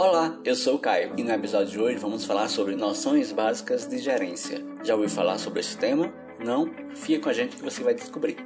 Olá, 0.00 0.38
eu 0.44 0.54
sou 0.54 0.76
o 0.76 0.78
Caio 0.78 1.12
e 1.16 1.24
no 1.24 1.32
episódio 1.32 1.72
de 1.72 1.80
hoje 1.80 1.96
vamos 1.96 2.24
falar 2.24 2.46
sobre 2.46 2.76
noções 2.76 3.32
básicas 3.32 3.84
de 3.84 3.98
gerência. 3.98 4.64
Já 4.84 4.94
ouviu 4.94 5.10
falar 5.10 5.38
sobre 5.38 5.58
esse 5.58 5.76
tema? 5.76 6.12
Não? 6.38 6.70
Fica 6.94 7.24
com 7.24 7.28
a 7.28 7.32
gente 7.32 7.56
que 7.56 7.64
você 7.64 7.82
vai 7.82 7.94
descobrir. 7.94 8.36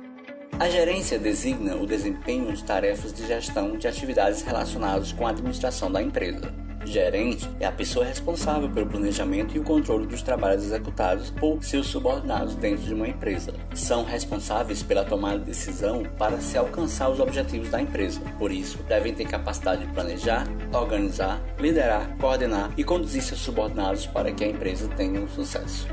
A 0.59 0.71
gerência 0.71 1.19
designa 1.19 1.77
o 1.77 1.87
desempenho 1.87 2.51
de 2.55 2.65
tarefas 2.65 3.13
de 3.13 3.27
gestão 3.27 3.77
de 3.77 3.87
atividades 3.87 4.41
relacionadas 4.41 5.13
com 5.13 5.27
a 5.27 5.31
administração 5.31 5.93
da 5.93 6.01
empresa. 6.01 6.55
Gerente 6.85 7.49
é 7.61 7.67
a 7.67 7.73
pessoa 7.73 8.05
responsável 8.05 8.69
pelo 8.69 8.87
planejamento 8.87 9.57
e 9.57 9.59
o 9.61 9.63
controle 9.63 10.07
dos 10.07 10.21
trabalhos 10.21 10.65
executados 10.65 11.31
por 11.31 11.63
seus 11.63 11.87
subordinados 11.87 12.57
dentro 12.57 12.85
de 12.85 12.93
uma 12.93 13.07
empresa. 13.07 13.55
São 13.73 14.05
responsáveis 14.05 14.83
pela 14.83 15.05
tomada 15.05 15.39
de 15.39 15.45
decisão 15.45 16.03
para 16.19 16.41
se 16.41 16.59
alcançar 16.59 17.09
os 17.09 17.21
objetivos 17.21 17.71
da 17.71 17.81
empresa. 17.81 18.21
Por 18.39 18.51
isso, 18.51 18.79
devem 18.89 19.15
ter 19.15 19.27
capacidade 19.27 19.87
de 19.87 19.93
planejar, 19.93 20.47
organizar, 20.73 21.41
liderar, 21.59 22.17
coordenar 22.19 22.73
e 22.77 22.83
conduzir 22.83 23.23
seus 23.23 23.41
subordinados 23.41 24.07
para 24.07 24.33
que 24.33 24.43
a 24.43 24.49
empresa 24.49 24.89
tenha 24.97 25.21
um 25.21 25.29
sucesso. 25.29 25.87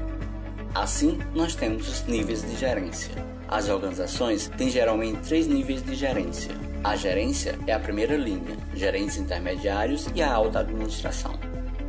Assim, 0.74 1.20
nós 1.36 1.56
temos 1.56 1.88
os 1.88 2.04
níveis 2.08 2.42
de 2.42 2.56
gerência. 2.56 3.12
As 3.48 3.70
organizações 3.70 4.50
têm 4.58 4.70
geralmente 4.70 5.20
três 5.28 5.48
níveis 5.48 5.84
de 5.84 5.96
gerência 5.96 6.69
a 6.84 6.96
gerência 6.96 7.58
é 7.68 7.74
a 7.74 7.80
primeira 7.80 8.16
linha, 8.16 8.58
gerentes 8.74 9.18
intermediários 9.18 10.08
e 10.16 10.22
a 10.22 10.32
alta 10.32 10.60
administração. 10.60 11.38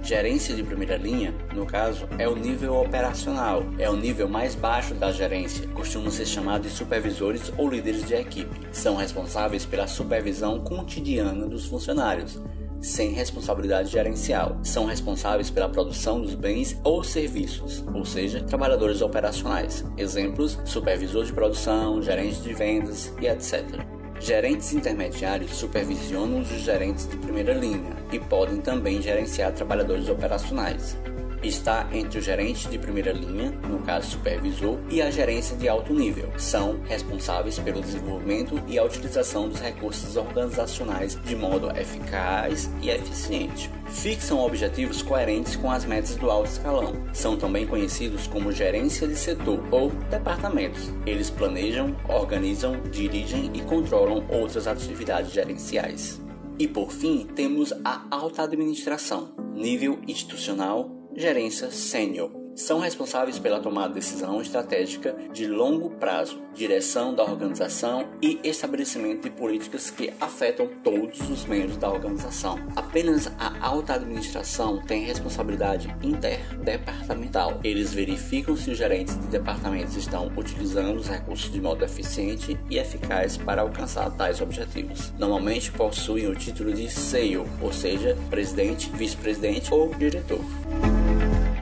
Gerência 0.02 0.54
de 0.54 0.62
primeira 0.62 0.96
linha, 0.96 1.34
no 1.54 1.66
caso, 1.66 2.08
é 2.18 2.26
o 2.26 2.34
nível 2.34 2.74
operacional, 2.74 3.62
é 3.78 3.88
o 3.88 3.96
nível 3.96 4.28
mais 4.28 4.54
baixo 4.54 4.94
da 4.94 5.12
gerência, 5.12 5.68
costumam 5.68 6.10
ser 6.10 6.26
chamados 6.26 6.72
de 6.72 6.76
supervisores 6.76 7.52
ou 7.56 7.68
líderes 7.68 8.06
de 8.06 8.14
equipe. 8.14 8.66
São 8.72 8.96
responsáveis 8.96 9.64
pela 9.64 9.86
supervisão 9.86 10.58
cotidiana 10.60 11.46
dos 11.46 11.66
funcionários, 11.66 12.40
sem 12.80 13.12
responsabilidade 13.12 13.90
gerencial. 13.90 14.58
São 14.62 14.86
responsáveis 14.86 15.50
pela 15.50 15.68
produção 15.68 16.20
dos 16.20 16.34
bens 16.34 16.80
ou 16.82 17.04
serviços, 17.04 17.84
ou 17.94 18.04
seja, 18.04 18.42
trabalhadores 18.42 19.02
operacionais. 19.02 19.84
Exemplos: 19.98 20.58
supervisor 20.64 21.24
de 21.24 21.32
produção, 21.32 22.02
gerente 22.02 22.40
de 22.40 22.54
vendas 22.54 23.14
e 23.20 23.26
etc. 23.26 23.99
Gerentes 24.20 24.74
intermediários 24.74 25.52
supervisionam 25.56 26.40
os 26.40 26.48
gerentes 26.48 27.08
de 27.08 27.16
primeira 27.16 27.54
linha 27.54 27.96
e 28.12 28.18
podem 28.18 28.60
também 28.60 29.00
gerenciar 29.00 29.50
trabalhadores 29.52 30.10
operacionais 30.10 30.94
está 31.42 31.88
entre 31.92 32.18
o 32.18 32.22
gerente 32.22 32.68
de 32.68 32.78
primeira 32.78 33.12
linha, 33.12 33.50
no 33.68 33.80
caso 33.80 34.10
supervisor, 34.10 34.78
e 34.90 35.00
a 35.00 35.10
gerência 35.10 35.56
de 35.56 35.68
alto 35.68 35.92
nível. 35.92 36.30
São 36.38 36.80
responsáveis 36.84 37.58
pelo 37.58 37.80
desenvolvimento 37.80 38.62
e 38.66 38.78
a 38.78 38.84
utilização 38.84 39.48
dos 39.48 39.60
recursos 39.60 40.16
organizacionais 40.16 41.18
de 41.24 41.36
modo 41.36 41.70
eficaz 41.76 42.70
e 42.82 42.90
eficiente. 42.90 43.70
Fixam 43.88 44.38
objetivos 44.38 45.02
coerentes 45.02 45.56
com 45.56 45.70
as 45.70 45.84
metas 45.84 46.14
do 46.14 46.30
alto 46.30 46.50
escalão. 46.50 46.94
São 47.12 47.36
também 47.36 47.66
conhecidos 47.66 48.26
como 48.26 48.52
gerência 48.52 49.06
de 49.06 49.16
setor 49.16 49.62
ou 49.70 49.90
departamentos. 50.10 50.92
Eles 51.04 51.30
planejam, 51.30 51.96
organizam, 52.08 52.80
dirigem 52.90 53.50
e 53.54 53.60
controlam 53.62 54.24
outras 54.28 54.66
atividades 54.66 55.32
gerenciais. 55.32 56.20
E 56.58 56.68
por 56.68 56.92
fim, 56.92 57.26
temos 57.34 57.72
a 57.84 58.04
alta 58.10 58.42
administração, 58.42 59.32
nível 59.54 59.98
institucional 60.06 60.99
gerência 61.20 61.70
sênior. 61.70 62.40
São 62.54 62.80
responsáveis 62.80 63.38
pela 63.38 63.60
tomada 63.60 63.88
de 63.88 63.94
decisão 63.94 64.40
estratégica 64.42 65.16
de 65.32 65.46
longo 65.46 65.90
prazo, 65.90 66.42
direção 66.54 67.14
da 67.14 67.22
organização 67.22 68.08
e 68.20 68.38
estabelecimento 68.44 69.22
de 69.22 69.30
políticas 69.30 69.90
que 69.90 70.12
afetam 70.20 70.68
todos 70.82 71.20
os 71.30 71.46
membros 71.46 71.76
da 71.76 71.90
organização. 71.90 72.58
Apenas 72.76 73.30
a 73.38 73.66
alta 73.66 73.94
administração 73.94 74.82
tem 74.84 75.04
responsabilidade 75.04 75.94
interdepartamental. 76.02 77.60
Eles 77.64 77.94
verificam 77.94 78.56
se 78.56 78.70
os 78.70 78.76
gerentes 78.76 79.18
de 79.18 79.28
departamentos 79.28 79.96
estão 79.96 80.30
utilizando 80.36 80.98
os 80.98 81.08
recursos 81.08 81.50
de 81.50 81.60
modo 81.60 81.84
eficiente 81.84 82.58
e 82.68 82.76
eficaz 82.76 83.38
para 83.38 83.62
alcançar 83.62 84.10
tais 84.16 84.40
objetivos. 84.40 85.12
Normalmente 85.18 85.72
possuem 85.72 86.26
o 86.26 86.34
título 86.34 86.74
de 86.74 86.90
CEO, 86.90 87.46
ou 87.62 87.72
seja, 87.72 88.18
presidente, 88.28 88.90
vice-presidente 88.90 89.72
ou 89.72 89.94
diretor. 89.94 90.40